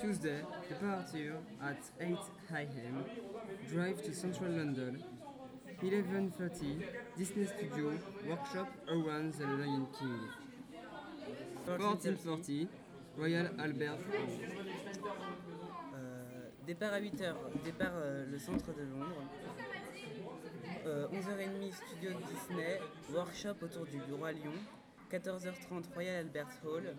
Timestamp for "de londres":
18.72-19.22